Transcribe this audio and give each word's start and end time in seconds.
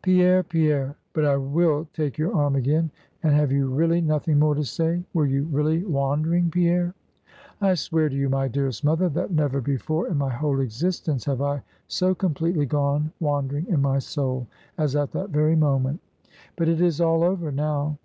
"Pierre, 0.00 0.42
Pierre! 0.42 0.96
but 1.12 1.26
I 1.26 1.36
will 1.36 1.86
take 1.92 2.16
your 2.16 2.34
arm 2.34 2.56
again; 2.56 2.90
and 3.22 3.34
have 3.34 3.52
you 3.52 3.68
really 3.68 4.00
nothing 4.00 4.38
more 4.38 4.54
to 4.54 4.64
say? 4.64 5.04
were 5.12 5.26
you 5.26 5.44
really 5.52 5.84
wandering, 5.84 6.50
Pierre?" 6.50 6.94
"I 7.60 7.74
swear 7.74 8.08
to 8.08 8.16
you, 8.16 8.30
my 8.30 8.48
dearest 8.48 8.82
mother, 8.84 9.10
that 9.10 9.32
never 9.32 9.60
before 9.60 10.08
in 10.08 10.16
my 10.16 10.30
whole 10.30 10.60
existence, 10.60 11.26
have 11.26 11.42
I 11.42 11.60
so 11.88 12.14
completely 12.14 12.64
gone 12.64 13.12
wandering 13.20 13.66
in 13.66 13.82
my 13.82 13.98
soul, 13.98 14.46
as 14.78 14.96
at 14.96 15.12
that 15.12 15.28
very 15.28 15.56
moment. 15.56 16.00
But 16.56 16.68
it 16.68 16.80
is 16.80 16.98
all 16.98 17.22
over 17.22 17.52
now." 17.52 17.98